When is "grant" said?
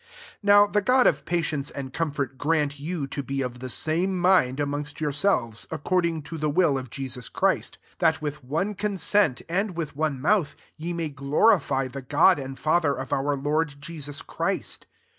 2.35-2.79